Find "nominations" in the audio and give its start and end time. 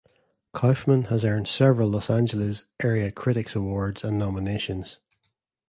4.17-4.97